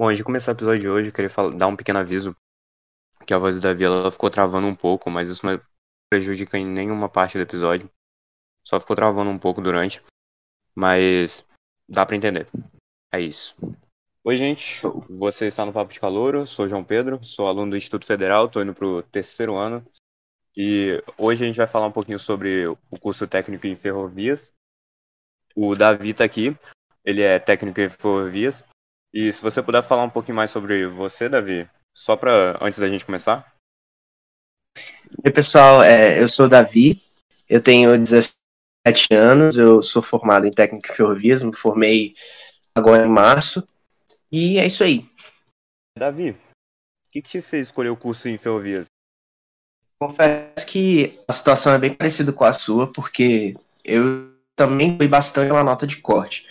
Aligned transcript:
Bom, 0.00 0.08
antes 0.08 0.16
de 0.16 0.24
começar 0.24 0.52
o 0.52 0.54
episódio 0.54 0.80
de 0.80 0.88
hoje, 0.88 1.08
eu 1.10 1.12
queria 1.12 1.28
falar, 1.28 1.54
dar 1.54 1.66
um 1.66 1.76
pequeno 1.76 1.98
aviso 1.98 2.34
que 3.26 3.34
a 3.34 3.38
voz 3.38 3.54
do 3.54 3.60
Davi 3.60 3.84
ela 3.84 4.10
ficou 4.10 4.30
travando 4.30 4.66
um 4.66 4.74
pouco, 4.74 5.10
mas 5.10 5.28
isso 5.28 5.44
não 5.44 5.60
prejudica 6.08 6.56
em 6.56 6.64
nenhuma 6.64 7.06
parte 7.06 7.36
do 7.36 7.42
episódio. 7.42 7.86
Só 8.66 8.80
ficou 8.80 8.96
travando 8.96 9.30
um 9.30 9.38
pouco 9.38 9.60
durante, 9.60 10.02
mas 10.74 11.46
dá 11.86 12.06
para 12.06 12.16
entender. 12.16 12.48
É 13.12 13.20
isso. 13.20 13.54
Oi, 14.24 14.38
gente. 14.38 14.80
Você 15.10 15.48
está 15.48 15.66
no 15.66 15.72
Papo 15.74 15.92
de 15.92 16.00
Calouro. 16.00 16.46
Sou 16.46 16.66
João 16.66 16.82
Pedro, 16.82 17.22
sou 17.22 17.46
aluno 17.46 17.72
do 17.72 17.76
Instituto 17.76 18.06
Federal, 18.06 18.46
estou 18.46 18.62
indo 18.62 18.72
para 18.72 18.86
o 18.86 19.02
terceiro 19.02 19.54
ano. 19.56 19.86
E 20.56 20.92
hoje 21.18 21.44
a 21.44 21.46
gente 21.46 21.58
vai 21.58 21.66
falar 21.66 21.88
um 21.88 21.92
pouquinho 21.92 22.18
sobre 22.18 22.66
o 22.66 22.98
curso 22.98 23.28
técnico 23.28 23.66
em 23.66 23.76
ferrovias. 23.76 24.50
O 25.54 25.76
Davi 25.76 26.08
está 26.08 26.24
aqui, 26.24 26.56
ele 27.04 27.20
é 27.20 27.38
técnico 27.38 27.82
em 27.82 27.88
ferrovias. 27.90 28.64
E 29.12 29.32
se 29.32 29.42
você 29.42 29.60
puder 29.62 29.82
falar 29.82 30.04
um 30.04 30.10
pouquinho 30.10 30.36
mais 30.36 30.50
sobre 30.50 30.86
você, 30.86 31.28
Davi, 31.28 31.68
só 31.96 32.16
para 32.16 32.56
antes 32.64 32.78
da 32.78 32.88
gente 32.88 33.04
começar. 33.04 33.52
Oi, 35.24 35.32
pessoal, 35.32 35.82
é, 35.82 36.22
eu 36.22 36.28
sou 36.28 36.46
o 36.46 36.48
Davi, 36.48 37.02
eu 37.48 37.60
tenho 37.60 37.98
17 37.98 38.38
anos, 39.12 39.58
eu 39.58 39.82
sou 39.82 40.00
formado 40.00 40.46
em 40.46 40.52
técnico 40.52 40.88
em 40.88 40.94
ferrovias, 40.94 41.42
me 41.42 41.54
formei 41.54 42.14
agora 42.72 43.04
em 43.04 43.10
março, 43.10 43.66
e 44.30 44.58
é 44.58 44.66
isso 44.66 44.84
aí. 44.84 45.04
Davi, 45.98 46.30
o 46.30 46.36
que, 47.10 47.20
que 47.20 47.28
te 47.28 47.42
fez 47.42 47.66
escolher 47.66 47.90
o 47.90 47.96
curso 47.96 48.28
em 48.28 48.38
ferrovias? 48.38 48.86
Confesso 50.00 50.66
que 50.68 51.20
a 51.28 51.32
situação 51.32 51.74
é 51.74 51.78
bem 51.78 51.92
parecida 51.92 52.32
com 52.32 52.44
a 52.44 52.52
sua, 52.52 52.90
porque 52.90 53.56
eu 53.84 54.32
também 54.56 54.96
fui 54.96 55.08
bastante 55.08 55.48
pela 55.48 55.64
nota 55.64 55.86
de 55.86 55.96
corte. 55.96 56.46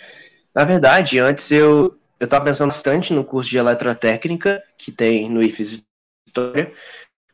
Na 0.54 0.64
verdade, 0.64 1.18
antes 1.18 1.50
eu 1.50 1.99
eu 2.20 2.26
estava 2.26 2.44
pensando 2.44 2.68
bastante 2.68 3.14
no 3.14 3.24
curso 3.24 3.48
de 3.48 3.56
eletrotécnica 3.56 4.62
que 4.76 4.92
tem 4.92 5.28
no 5.30 5.42
IFES 5.42 5.82
Vitória, 6.28 6.72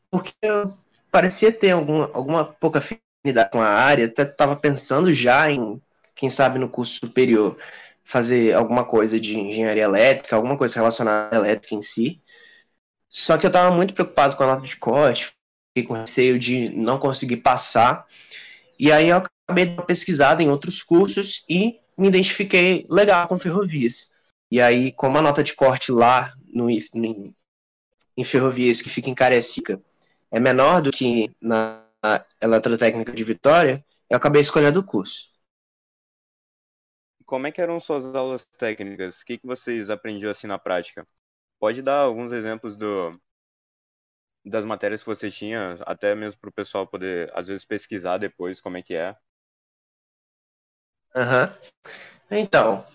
porque 0.09 0.33
eu 0.41 0.73
parecia 1.11 1.53
ter 1.53 1.73
alguma, 1.73 2.09
alguma 2.15 2.45
pouca 2.45 2.79
afinidade 2.79 3.51
com 3.51 3.61
a 3.61 3.69
área, 3.69 4.07
até 4.07 4.23
estava 4.23 4.55
pensando 4.55 5.13
já 5.13 5.51
em, 5.51 5.83
quem 6.15 6.31
sabe, 6.31 6.61
no 6.61 6.69
curso 6.69 7.01
superior, 7.05 7.59
fazer 8.05 8.55
alguma 8.55 8.85
coisa 8.85 9.19
de 9.19 9.37
engenharia 9.37 9.83
elétrica, 9.83 10.37
alguma 10.37 10.57
coisa 10.57 10.77
relacionada 10.77 11.37
à 11.37 11.41
elétrica 11.41 11.75
em 11.75 11.83
si. 11.83 12.23
Só 13.11 13.37
que 13.37 13.45
eu 13.45 13.49
estava 13.49 13.75
muito 13.75 13.93
preocupado 13.93 14.37
com 14.37 14.45
a 14.45 14.47
nota 14.47 14.63
de 14.63 14.77
corte, 14.77 15.33
fiquei 15.75 15.89
com 15.89 15.95
receio 15.95 16.39
de 16.39 16.69
não 16.71 16.99
conseguir 16.99 17.39
passar, 17.39 18.07
e 18.79 18.93
aí 18.93 19.09
eu 19.09 19.17
acabei 19.17 19.77
pesquisada 19.87 20.43
em 20.43 20.49
outros 20.49 20.83
cursos 20.83 21.45
e 21.49 21.81
me 21.99 22.07
identifiquei 22.07 22.87
legal 22.89 23.27
com 23.27 23.39
ferrovias. 23.39 24.16
E 24.51 24.61
aí, 24.61 24.93
como 24.93 25.19
a 25.19 25.23
nota 25.23 25.43
de 25.43 25.55
corte 25.55 25.91
lá 25.91 26.35
no, 26.47 26.67
no, 26.95 27.35
em 28.17 28.25
Ferrovias, 28.25 28.81
que 28.81 28.89
fica 28.89 29.11
em 29.11 29.15
Cariacica, 29.15 29.81
é 30.31 30.39
menor 30.39 30.83
do 30.83 30.91
que 30.91 31.31
na 31.41 31.85
Eletrotécnica 32.41 33.13
de 33.13 33.25
Vitória, 33.25 33.85
eu 34.09 34.17
acabei 34.17 34.41
escolhendo 34.41 34.81
o 34.81 34.85
curso. 34.85 35.31
Como 37.25 37.47
é 37.47 37.53
que 37.53 37.61
eram 37.61 37.81
suas 37.81 38.15
aulas 38.15 38.47
técnicas? 38.47 39.21
O 39.21 39.25
que, 39.25 39.39
que 39.39 39.47
vocês 39.47 39.91
aprendiam 39.91 40.31
assim 40.31 40.47
na 40.47 40.59
prática? 40.59 41.07
Pode 41.59 41.83
dar 41.83 42.01
alguns 42.01 42.31
exemplos 42.31 42.77
do, 42.77 43.21
das 44.45 44.65
matérias 44.65 45.03
que 45.03 45.09
você 45.09 45.29
tinha, 45.29 45.77
até 45.81 46.15
mesmo 46.15 46.41
para 46.41 46.51
o 46.51 46.53
pessoal 46.53 46.87
poder, 46.87 47.31
às 47.35 47.49
vezes, 47.49 47.65
pesquisar 47.65 48.19
depois 48.19 48.61
como 48.61 48.77
é 48.77 48.83
que 48.83 48.95
é. 48.95 49.17
Uhum. 51.17 51.53
Então, 52.31 52.87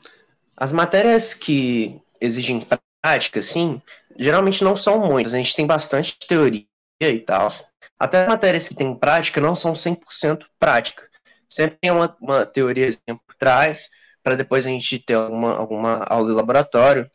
as 0.62 0.72
matérias 0.72 1.34
que 1.34 2.00
exigem 2.22 2.64
prática, 3.02 3.42
sim, 3.42 3.82
geralmente 4.16 4.64
não 4.64 4.76
são 4.76 5.00
muitas. 5.00 5.34
A 5.34 5.38
gente 5.38 5.56
tem 5.56 5.66
bastante 5.66 6.16
teoria 6.20 6.68
e 7.02 7.20
tal. 7.20 7.52
Até 7.98 8.28
matérias 8.28 8.68
que 8.68 8.76
têm 8.76 8.96
prática 8.96 9.42
não 9.42 9.56
são 9.56 9.74
100% 9.74 10.46
prática. 10.60 11.10
Sempre 11.50 11.80
tem 11.82 11.90
uma, 11.90 12.16
uma 12.22 12.46
teoria 12.46 12.88
por 13.08 13.36
trás, 13.40 13.90
para 14.22 14.36
depois 14.36 14.68
a 14.68 14.70
gente 14.70 15.00
ter 15.00 15.16
alguma, 15.16 15.56
alguma 15.56 16.04
aula 16.04 16.30
de 16.30 16.36
laboratório. 16.36 17.10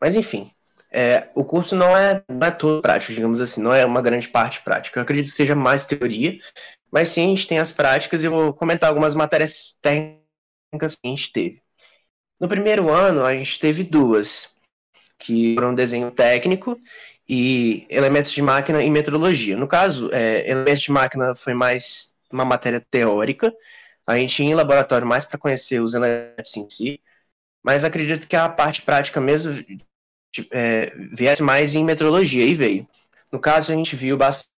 Mas, 0.00 0.14
enfim, 0.14 0.48
é, 0.88 1.28
o 1.34 1.44
curso 1.44 1.74
não 1.74 1.96
é, 1.96 2.22
não 2.28 2.46
é 2.46 2.52
todo 2.52 2.82
prático, 2.82 3.14
digamos 3.14 3.40
assim, 3.40 3.60
não 3.60 3.74
é 3.74 3.84
uma 3.84 4.00
grande 4.00 4.28
parte 4.28 4.62
prática. 4.62 5.00
Eu 5.00 5.02
acredito 5.02 5.26
que 5.26 5.32
seja 5.32 5.56
mais 5.56 5.84
teoria, 5.84 6.38
mas 6.88 7.08
sim, 7.08 7.24
a 7.24 7.28
gente 7.30 7.48
tem 7.48 7.58
as 7.58 7.72
práticas 7.72 8.22
e 8.22 8.26
eu 8.26 8.30
vou 8.30 8.54
comentar 8.54 8.88
algumas 8.88 9.16
matérias 9.16 9.76
técnicas 9.82 10.94
que 10.94 11.04
a 11.04 11.08
gente 11.08 11.32
teve. 11.32 11.62
No 12.42 12.48
primeiro 12.48 12.90
ano, 12.90 13.24
a 13.24 13.32
gente 13.36 13.60
teve 13.60 13.84
duas, 13.84 14.56
que 15.16 15.54
foram 15.54 15.72
desenho 15.72 16.10
técnico 16.10 16.76
e 17.28 17.86
elementos 17.88 18.32
de 18.32 18.42
máquina 18.42 18.82
e 18.82 18.90
metrologia. 18.90 19.56
No 19.56 19.68
caso, 19.68 20.10
é, 20.12 20.50
elementos 20.50 20.82
de 20.82 20.90
máquina 20.90 21.36
foi 21.36 21.54
mais 21.54 22.16
uma 22.32 22.44
matéria 22.44 22.80
teórica, 22.80 23.54
a 24.04 24.18
gente 24.18 24.42
ia 24.42 24.50
em 24.50 24.54
laboratório 24.54 25.06
mais 25.06 25.24
para 25.24 25.38
conhecer 25.38 25.80
os 25.80 25.94
elementos 25.94 26.56
em 26.56 26.68
si, 26.68 27.00
mas 27.62 27.84
acredito 27.84 28.26
que 28.26 28.34
a 28.34 28.48
parte 28.48 28.82
prática 28.82 29.20
mesmo 29.20 29.64
é, 30.50 30.86
viesse 31.12 31.44
mais 31.44 31.76
em 31.76 31.84
metrologia, 31.84 32.44
e 32.44 32.56
veio. 32.56 32.88
No 33.30 33.38
caso, 33.38 33.70
a 33.70 33.76
gente 33.76 33.94
viu 33.94 34.16
bastante 34.16 34.50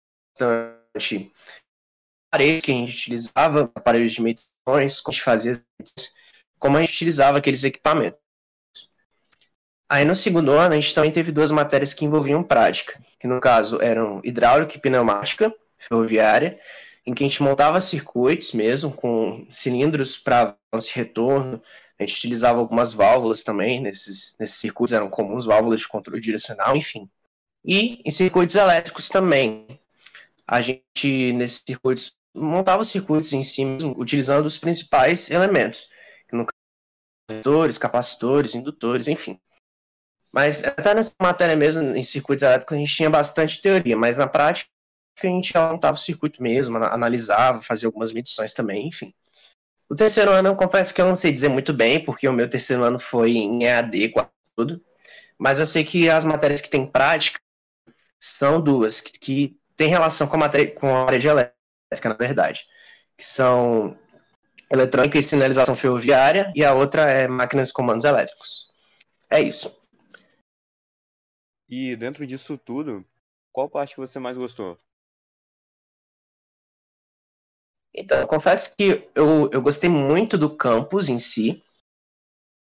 aparelhos 2.31 2.63
que 2.63 2.71
a 2.71 2.75
gente 2.75 2.95
utilizava, 2.95 3.73
aparelhos 3.75 4.13
de 4.13 4.23
medições, 4.23 5.01
como 5.01 5.13
a 5.13 5.17
gente 5.17 5.25
fazia 5.25 5.61
como 6.63 6.77
a 6.77 6.81
gente 6.81 6.95
utilizava 6.95 7.39
aqueles 7.39 7.65
equipamentos. 7.65 8.21
Aí 9.89 10.05
no 10.05 10.15
segundo 10.15 10.53
ano 10.53 10.75
a 10.75 10.81
gente 10.81 10.95
também 10.95 11.11
teve 11.11 11.33
duas 11.33 11.51
matérias 11.51 11.93
que 11.93 12.05
envolviam 12.05 12.41
prática, 12.41 13.03
que 13.19 13.27
no 13.27 13.41
caso 13.41 13.83
eram 13.83 14.21
hidráulica 14.23 14.77
e 14.77 14.81
pneumática 14.81 15.53
ferroviária, 15.77 16.57
em 17.05 17.13
que 17.13 17.25
a 17.25 17.27
gente 17.27 17.43
montava 17.43 17.81
circuitos 17.81 18.53
mesmo 18.53 18.93
com 18.93 19.45
cilindros 19.51 20.17
para 20.17 20.57
avanço 20.73 20.91
e 20.91 20.95
retorno. 20.95 21.61
A 21.99 22.05
gente 22.05 22.17
utilizava 22.19 22.61
algumas 22.61 22.93
válvulas 22.93 23.43
também 23.43 23.81
nesses, 23.83 24.37
nesses 24.39 24.61
circuitos, 24.61 24.93
eram 24.93 25.11
comuns 25.11 25.45
válvulas 25.45 25.81
de 25.81 25.89
controle 25.89 26.21
direcional, 26.21 26.77
enfim. 26.77 27.11
E 27.65 28.01
em 28.05 28.11
circuitos 28.13 28.55
elétricos 28.55 29.09
também. 29.09 29.67
A 30.47 30.63
gente, 30.63 31.33
nesses 31.33 31.65
circuitos, 31.67 32.15
montava 32.33 32.83
os 32.83 32.89
circuitos 32.89 33.33
em 33.33 33.43
si, 33.43 33.65
utilizando 33.97 34.47
os 34.47 34.59
principais 34.59 35.29
elementos 35.29 35.91
capacitores, 37.29 37.79
capacitores, 37.79 38.55
indutores, 38.55 39.09
enfim. 39.09 39.39
Mas 40.33 40.65
até 40.65 40.95
nessa 40.95 41.15
matéria 41.21 41.55
mesmo, 41.55 41.83
em 41.95 42.03
circuitos 42.03 42.43
elétricos, 42.43 42.77
a 42.77 42.81
gente 42.81 42.95
tinha 42.95 43.11
bastante 43.11 43.61
teoria, 43.61 43.97
mas 43.97 44.17
na 44.17 44.27
prática 44.27 44.71
a 45.23 45.27
gente 45.27 45.57
montava 45.57 45.97
o 45.97 46.01
circuito 46.01 46.43
mesmo, 46.43 46.79
analisava, 46.79 47.61
fazia 47.61 47.87
algumas 47.87 48.13
medições 48.13 48.55
também, 48.55 48.89
enfim. 48.89 49.15
O 49.89 49.95
terceiro 49.95 50.31
ano, 50.31 50.49
eu 50.49 50.57
confesso 50.57 50.95
que 50.95 51.01
eu 51.03 51.07
não 51.07 51.15
sei 51.15 51.31
dizer 51.33 51.49
muito 51.49 51.73
bem, 51.73 52.03
porque 52.03 52.27
o 52.27 52.33
meu 52.33 52.49
terceiro 52.49 52.83
ano 52.83 52.99
foi 52.99 53.33
em 53.33 53.65
EAD, 53.65 54.09
quase 54.09 54.31
tudo. 54.57 54.83
Mas 55.39 55.59
eu 55.59 55.67
sei 55.67 55.85
que 55.85 56.09
as 56.09 56.25
matérias 56.25 56.63
que 56.63 56.71
tem 56.71 56.87
prática 56.87 57.39
são 58.19 58.61
duas, 58.61 59.01
que, 59.01 59.13
que 59.13 59.61
tem 59.77 59.89
relação 59.89 60.27
com 60.27 60.37
a, 60.37 60.39
matéria, 60.39 60.75
com 60.75 60.95
a 60.95 61.05
área 61.05 61.19
de 61.19 61.29
elétrica, 61.29 62.09
na 62.09 62.15
verdade. 62.15 62.65
Que 63.19 63.25
são 63.25 63.99
eletrônica 64.73 65.19
e 65.19 65.23
sinalização 65.23 65.77
ferroviária, 65.77 66.51
e 66.57 66.65
a 66.65 66.73
outra 66.73 67.03
é 67.03 67.29
máquinas 67.29 67.69
e 67.69 67.73
comandos 67.73 68.05
elétricos. 68.05 68.71
É 69.29 69.41
isso. 69.41 69.71
E 71.69 71.95
dentro 71.95 72.27
disso 72.27 72.57
tudo, 72.57 73.05
qual 73.53 73.69
parte 73.69 73.95
que 73.95 74.01
você 74.01 74.19
mais 74.19 74.39
gostou? 74.39 74.79
Então, 77.95 78.27
confesso 78.27 78.75
que 78.75 79.07
eu, 79.15 79.51
eu 79.53 79.61
gostei 79.61 79.91
muito 79.91 80.39
do 80.39 80.57
campus 80.57 81.11
em 81.11 81.19
si, 81.19 81.63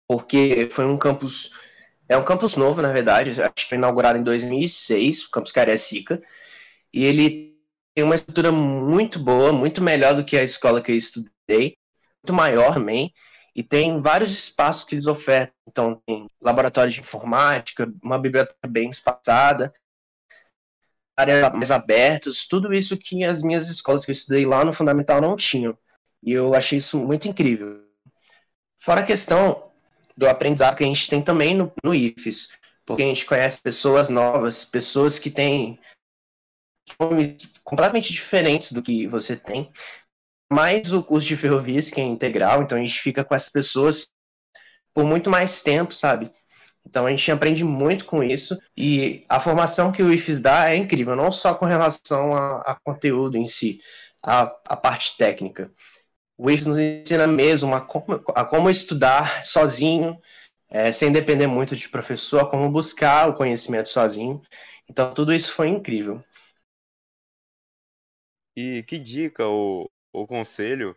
porque 0.08 0.68
foi 0.70 0.84
um 0.84 0.98
campus. 0.98 1.52
É 2.08 2.16
um 2.16 2.24
campus 2.24 2.56
novo, 2.56 2.82
na 2.82 2.92
verdade, 2.92 3.30
acho 3.40 3.54
que 3.54 3.68
foi 3.68 3.78
inaugurado 3.78 4.18
em 4.18 4.24
2006, 4.24 5.22
o 5.24 5.30
campus 5.30 5.52
Cariacica, 5.52 6.20
e 6.92 7.04
ele 7.04 7.56
tem 7.94 8.04
uma 8.04 8.16
estrutura 8.16 8.50
muito 8.50 9.20
boa, 9.20 9.52
muito 9.52 9.80
melhor 9.80 10.16
do 10.16 10.24
que 10.24 10.36
a 10.36 10.42
escola 10.42 10.82
que 10.82 10.90
eu 10.90 10.96
estudei 10.96 11.76
muito 12.24 12.32
maior 12.32 12.74
também, 12.74 13.12
e 13.54 13.62
tem 13.62 14.00
vários 14.00 14.32
espaços 14.32 14.84
que 14.84 14.94
eles 14.94 15.06
ofertam. 15.06 15.54
Então, 15.68 16.02
tem 16.06 16.26
laboratório 16.40 16.92
de 16.92 17.00
informática, 17.00 17.92
uma 18.02 18.18
biblioteca 18.18 18.66
bem 18.66 18.88
espaçada, 18.88 19.72
áreas 21.16 21.52
mais 21.52 21.70
abertas, 21.70 22.48
tudo 22.48 22.72
isso 22.72 22.96
que 22.96 23.22
as 23.24 23.42
minhas 23.42 23.68
escolas 23.68 24.04
que 24.04 24.10
eu 24.10 24.14
estudei 24.14 24.44
lá 24.44 24.64
no 24.64 24.72
Fundamental 24.72 25.20
não 25.20 25.36
tinham. 25.36 25.78
E 26.22 26.32
eu 26.32 26.54
achei 26.54 26.78
isso 26.78 26.98
muito 26.98 27.28
incrível. 27.28 27.84
Fora 28.78 29.02
a 29.02 29.06
questão 29.06 29.70
do 30.16 30.28
aprendizado 30.28 30.76
que 30.76 30.82
a 30.82 30.86
gente 30.86 31.08
tem 31.08 31.22
também 31.22 31.54
no, 31.54 31.72
no 31.84 31.94
IFES, 31.94 32.58
porque 32.84 33.02
a 33.02 33.06
gente 33.06 33.26
conhece 33.26 33.60
pessoas 33.60 34.08
novas, 34.08 34.64
pessoas 34.64 35.18
que 35.18 35.30
têm 35.30 35.78
completamente 37.62 38.12
diferentes 38.12 38.72
do 38.72 38.82
que 38.82 39.06
você 39.06 39.36
tem, 39.36 39.70
mais 40.54 40.92
o 40.92 41.02
curso 41.02 41.26
de 41.26 41.36
ferrovias, 41.36 41.90
que 41.90 42.00
é 42.00 42.04
integral, 42.04 42.62
então 42.62 42.78
a 42.78 42.80
gente 42.80 43.00
fica 43.00 43.24
com 43.24 43.34
essas 43.34 43.50
pessoas 43.50 44.08
por 44.94 45.04
muito 45.04 45.28
mais 45.28 45.62
tempo, 45.62 45.92
sabe? 45.92 46.30
Então 46.86 47.06
a 47.06 47.10
gente 47.10 47.30
aprende 47.32 47.64
muito 47.64 48.04
com 48.04 48.22
isso 48.22 48.58
e 48.76 49.24
a 49.28 49.40
formação 49.40 49.90
que 49.90 50.02
o 50.02 50.12
IFES 50.12 50.40
dá 50.40 50.70
é 50.70 50.76
incrível, 50.76 51.16
não 51.16 51.32
só 51.32 51.54
com 51.54 51.64
relação 51.64 52.34
a, 52.34 52.60
a 52.60 52.78
conteúdo 52.84 53.36
em 53.36 53.46
si, 53.46 53.80
a, 54.22 54.42
a 54.66 54.76
parte 54.76 55.16
técnica. 55.16 55.72
O 56.36 56.50
IFES 56.50 56.66
nos 56.66 56.78
ensina 56.78 57.26
mesmo 57.26 57.74
a 57.74 57.80
como, 57.80 58.22
a 58.34 58.44
como 58.44 58.70
estudar 58.70 59.44
sozinho, 59.44 60.20
é, 60.68 60.92
sem 60.92 61.12
depender 61.12 61.46
muito 61.46 61.74
de 61.76 61.88
professor, 61.88 62.40
a 62.42 62.46
como 62.46 62.70
buscar 62.70 63.28
o 63.28 63.34
conhecimento 63.34 63.88
sozinho. 63.88 64.42
Então 64.88 65.12
tudo 65.14 65.32
isso 65.32 65.52
foi 65.52 65.68
incrível. 65.68 66.22
E 68.56 68.82
que 68.84 68.98
dica 68.98 69.44
ou, 69.46 69.90
ou 70.14 70.26
conselho 70.26 70.96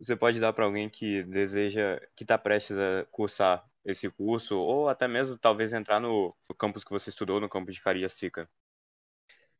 você 0.00 0.16
pode 0.16 0.40
dar 0.40 0.52
para 0.52 0.64
alguém 0.64 0.88
que 0.88 1.22
deseja, 1.22 2.00
que 2.16 2.24
está 2.24 2.36
prestes 2.36 2.76
a 2.76 3.06
cursar 3.12 3.64
esse 3.84 4.10
curso, 4.10 4.56
ou 4.56 4.88
até 4.88 5.06
mesmo 5.06 5.38
talvez 5.38 5.72
entrar 5.72 6.00
no, 6.00 6.34
no 6.48 6.54
campus 6.56 6.82
que 6.82 6.90
você 6.90 7.10
estudou, 7.10 7.40
no 7.40 7.48
campus 7.48 7.74
de 7.74 7.80
Cariacica? 7.80 8.48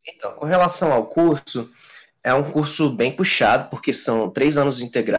Então, 0.06 0.34
com 0.34 0.46
relação 0.46 0.92
ao 0.92 1.06
curso, 1.06 1.72
é 2.22 2.34
um 2.34 2.50
curso 2.50 2.90
bem 2.90 3.14
puxado, 3.14 3.70
porque 3.70 3.92
são 3.92 4.30
três 4.30 4.58
anos 4.58 4.80
integral, 4.80 5.18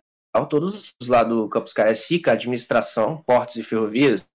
todos 0.49 0.93
os 0.99 1.07
lá 1.07 1.23
do 1.23 1.47
campus 1.47 1.73
Cariacica, 1.73 2.33
administração, 2.33 3.21
portos 3.23 3.55
e 3.55 3.63
ferrovias, 3.63 4.27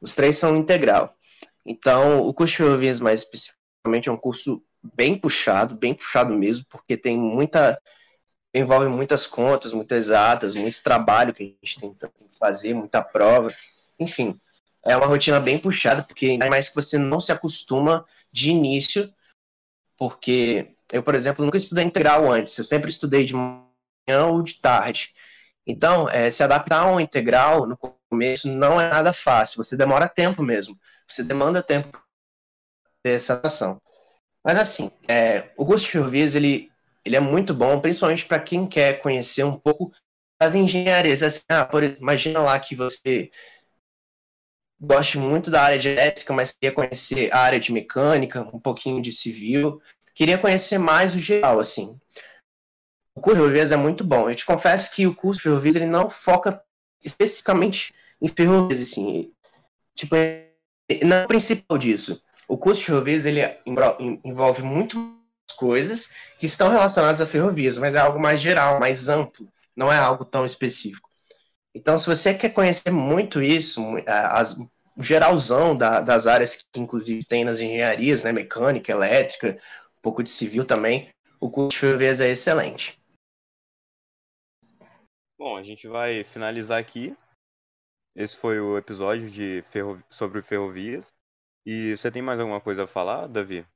os 0.00 0.14
três 0.14 0.36
são 0.36 0.56
integral. 0.56 1.16
Então, 1.66 2.20
o 2.20 2.32
curso 2.32 2.52
de 2.52 2.56
ferrovias, 2.58 3.00
mais 3.00 3.20
especificamente, 3.20 4.08
é 4.08 4.12
um 4.12 4.18
curso 4.18 4.62
bem 4.94 5.18
puxado, 5.18 5.74
bem 5.74 5.94
puxado 5.94 6.34
mesmo, 6.34 6.64
porque 6.68 6.96
tem 6.96 7.16
muita 7.16 7.80
envolve 8.54 8.88
muitas 8.88 9.26
contas, 9.26 9.72
muitas 9.72 10.10
atas, 10.10 10.54
muito 10.54 10.82
trabalho 10.82 11.34
que 11.34 11.42
a 11.42 11.66
gente 11.66 11.80
tem 11.80 11.92
que 11.92 12.08
fazer, 12.38 12.72
muita 12.72 13.02
prova. 13.02 13.52
Enfim, 13.98 14.40
é 14.84 14.96
uma 14.96 15.06
rotina 15.06 15.40
bem 15.40 15.58
puxada, 15.58 16.02
porque 16.02 16.26
ainda 16.26 16.48
mais 16.48 16.68
que 16.68 16.76
você 16.76 16.96
não 16.96 17.20
se 17.20 17.32
acostuma 17.32 18.06
de 18.30 18.50
início, 18.50 19.12
porque 19.98 20.74
eu, 20.92 21.02
por 21.02 21.14
exemplo, 21.14 21.44
nunca 21.44 21.56
estudei 21.56 21.84
integral 21.84 22.30
antes, 22.30 22.56
eu 22.56 22.64
sempre 22.64 22.90
estudei 22.90 23.24
de 23.24 23.34
manhã 23.34 24.26
ou 24.26 24.42
de 24.42 24.54
tarde. 24.54 25.12
Então, 25.66 26.08
é, 26.08 26.30
se 26.30 26.42
adaptar 26.42 26.82
a 26.82 26.86
um 26.86 27.00
integral 27.00 27.66
no 27.66 27.76
começo 28.10 28.48
não 28.48 28.80
é 28.80 28.90
nada 28.90 29.12
fácil, 29.12 29.62
você 29.62 29.76
demora 29.76 30.08
tempo 30.08 30.42
mesmo, 30.42 30.78
você 31.08 31.22
demanda 31.24 31.62
tempo 31.62 31.88
para 31.88 32.02
ter 33.02 33.10
essa 33.12 33.32
adaptação. 33.32 33.80
Mas 34.44 34.58
assim, 34.58 34.90
é, 35.08 35.50
o 35.56 35.64
curso 35.64 36.10
de 36.10 36.36
ele, 36.36 36.70
ele 37.04 37.16
é 37.16 37.20
muito 37.20 37.52
bom, 37.52 37.80
principalmente 37.80 38.24
para 38.24 38.40
quem 38.40 38.66
quer 38.66 39.00
conhecer 39.00 39.44
um 39.44 39.56
pouco 39.56 39.92
das 40.40 40.54
engenharias. 40.54 41.22
Assim, 41.22 41.42
ah, 41.48 41.64
por, 41.64 41.84
imagina 41.84 42.40
lá 42.40 42.58
que 42.58 42.74
você 42.74 43.30
gosto 44.80 45.20
muito 45.20 45.50
da 45.50 45.62
área 45.62 45.78
de 45.78 45.88
elétrica, 45.88 46.32
mas 46.32 46.52
queria 46.52 46.74
conhecer 46.74 47.32
a 47.32 47.38
área 47.38 47.60
de 47.60 47.72
mecânica, 47.72 48.42
um 48.54 48.60
pouquinho 48.60 49.00
de 49.00 49.12
civil. 49.12 49.80
Queria 50.14 50.38
conhecer 50.38 50.78
mais 50.78 51.14
o 51.14 51.18
geral, 51.18 51.60
assim. 51.60 51.98
O 53.14 53.20
curso 53.20 53.36
de 53.36 53.42
ferrovias 53.42 53.72
é 53.72 53.76
muito 53.76 54.04
bom. 54.04 54.28
Eu 54.28 54.34
te 54.34 54.44
confesso 54.44 54.94
que 54.94 55.06
o 55.06 55.14
curso 55.14 55.38
de 55.38 55.44
ferrovias 55.44 55.76
ele 55.76 55.86
não 55.86 56.10
foca 56.10 56.62
especificamente 57.02 57.94
em 58.20 58.28
ferrovias, 58.28 58.80
assim. 58.80 59.32
Tipo, 59.94 60.16
não 61.04 61.16
é 61.18 61.24
o 61.24 61.28
principal 61.28 61.78
disso. 61.78 62.20
O 62.48 62.58
curso 62.58 62.80
de 62.80 62.86
ferrovias 62.86 63.24
ele 63.26 63.40
envolve 64.24 64.62
muito 64.62 65.23
coisas 65.54 66.10
que 66.38 66.46
estão 66.46 66.68
relacionadas 66.68 67.20
a 67.20 67.26
ferrovias, 67.26 67.78
mas 67.78 67.94
é 67.94 67.98
algo 67.98 68.20
mais 68.20 68.40
geral, 68.40 68.78
mais 68.78 69.08
amplo, 69.08 69.48
não 69.74 69.92
é 69.92 69.96
algo 69.96 70.24
tão 70.24 70.44
específico. 70.44 71.08
Então, 71.74 71.98
se 71.98 72.06
você 72.06 72.34
quer 72.34 72.50
conhecer 72.50 72.90
muito 72.90 73.42
isso, 73.42 73.82
as, 74.06 74.52
o 74.96 75.02
geralzão 75.02 75.76
da, 75.76 76.00
das 76.00 76.26
áreas 76.26 76.56
que 76.56 76.80
inclusive 76.80 77.24
tem 77.24 77.44
nas 77.44 77.60
engenharias, 77.60 78.22
né, 78.22 78.32
mecânica, 78.32 78.92
elétrica, 78.92 79.58
um 79.98 80.00
pouco 80.02 80.22
de 80.22 80.30
civil 80.30 80.64
também, 80.64 81.10
o 81.40 81.50
curso 81.50 81.70
de 81.70 81.78
ferrovias 81.78 82.20
é 82.20 82.30
excelente. 82.30 82.98
Bom, 85.36 85.56
a 85.56 85.62
gente 85.62 85.88
vai 85.88 86.22
finalizar 86.22 86.80
aqui. 86.80 87.16
Esse 88.14 88.36
foi 88.36 88.60
o 88.60 88.78
episódio 88.78 89.28
de 89.30 89.62
sobre 90.08 90.40
ferrovias. 90.40 91.12
E 91.66 91.96
você 91.96 92.10
tem 92.10 92.22
mais 92.22 92.38
alguma 92.38 92.60
coisa 92.60 92.84
a 92.84 92.86
falar, 92.86 93.26
Davi? 93.26 93.66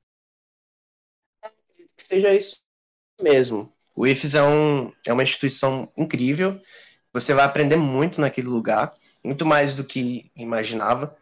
Que 1.99 2.07
seja 2.07 2.33
isso 2.33 2.57
mesmo. 3.21 3.71
O 3.93 4.07
IFES 4.07 4.35
é, 4.35 4.43
um, 4.43 4.93
é 5.05 5.11
uma 5.11 5.23
instituição 5.23 5.91
incrível. 5.97 6.59
Você 7.11 7.33
vai 7.33 7.43
aprender 7.43 7.75
muito 7.75 8.21
naquele 8.21 8.47
lugar 8.47 8.93
muito 9.23 9.45
mais 9.45 9.75
do 9.75 9.83
que 9.83 10.31
imaginava. 10.35 11.15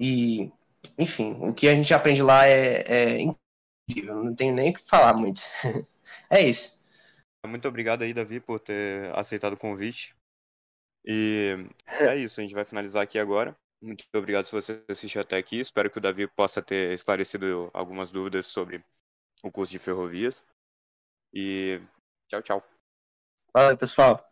E, 0.00 0.50
enfim, 0.98 1.36
o 1.40 1.52
que 1.52 1.68
a 1.68 1.74
gente 1.74 1.92
aprende 1.92 2.22
lá 2.22 2.46
é, 2.46 2.84
é 2.86 3.20
incrível, 3.20 4.24
não 4.24 4.34
tenho 4.34 4.54
nem 4.54 4.70
o 4.70 4.74
que 4.74 4.88
falar 4.88 5.14
muito. 5.14 5.42
é 6.30 6.40
isso. 6.40 6.82
Muito 7.46 7.68
obrigado 7.68 8.02
aí, 8.02 8.14
Davi, 8.14 8.40
por 8.40 8.58
ter 8.58 9.14
aceitado 9.14 9.52
o 9.52 9.58
convite. 9.58 10.14
E 11.04 11.56
é 11.86 12.16
isso, 12.16 12.40
a 12.40 12.42
gente 12.42 12.54
vai 12.54 12.64
finalizar 12.64 13.02
aqui 13.02 13.18
agora. 13.18 13.54
Muito 13.82 14.06
obrigado 14.14 14.46
se 14.46 14.52
você 14.52 14.82
assistiu 14.88 15.20
até 15.20 15.36
aqui. 15.36 15.60
Espero 15.60 15.90
que 15.90 15.98
o 15.98 16.00
Davi 16.00 16.26
possa 16.26 16.62
ter 16.62 16.94
esclarecido 16.94 17.70
algumas 17.74 18.10
dúvidas 18.10 18.46
sobre 18.46 18.82
o 19.44 19.52
curso 19.52 19.72
de 19.72 19.78
ferrovias. 19.78 20.44
E 21.32 21.80
tchau, 22.28 22.42
tchau. 22.42 22.64
Valeu, 23.52 23.76
pessoal. 23.76 24.24